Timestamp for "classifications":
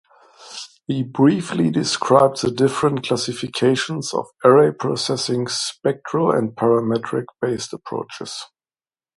3.05-4.15